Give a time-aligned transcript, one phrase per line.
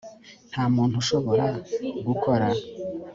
[0.51, 1.45] nta muntu ushobora
[2.07, 2.47] gukora